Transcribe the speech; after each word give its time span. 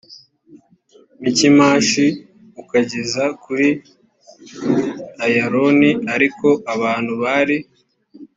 mikimashi 1.21 2.05
ukageza 2.61 3.23
kuri 3.43 3.67
ayaloni 5.25 5.89
ariko 6.15 6.47
abantu 6.73 7.13
bari 7.21 7.57